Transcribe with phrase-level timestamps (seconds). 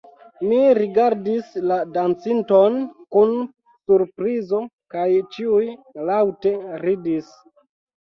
[0.51, 2.81] Mi rigardis la dancinton
[3.17, 4.65] kun surprizo
[4.97, 5.63] kaj ĉiuj
[6.13, 7.35] laŭte ridis.